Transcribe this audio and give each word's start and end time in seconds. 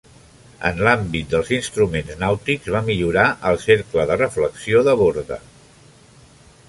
En 0.67 0.79
l'àmbit 0.85 1.27
dels 1.33 1.51
instruments 1.57 2.17
nàutics, 2.23 2.71
va 2.77 2.81
millorar 2.89 3.27
el 3.51 3.61
cercle 3.67 4.07
de 4.13 4.19
reflexió 4.23 4.83
de 4.89 4.97
Borda. 5.03 5.39